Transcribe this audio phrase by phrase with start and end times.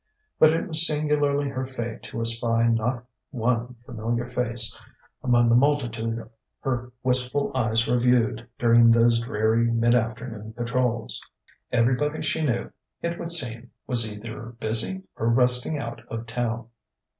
[0.39, 4.75] But it was singularly her fate to espy not one familiar face
[5.23, 6.27] among the multitude
[6.61, 11.21] her wistful eyes reviewed during those dreary mid afternoon patrols.
[11.71, 12.71] Everybody she knew,
[13.03, 16.69] it would seem, was either busy or resting out of town.